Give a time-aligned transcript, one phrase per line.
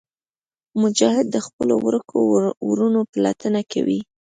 [0.81, 2.15] مجاهد د خپلو ورکو
[2.69, 3.99] وروڼو پلټنه کوي.